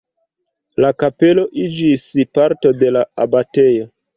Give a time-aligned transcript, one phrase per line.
[0.85, 2.07] La kapelo iĝis
[2.39, 3.89] parto de la abatejo.